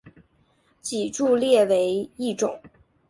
[0.81, 2.59] 脊柱裂为一种。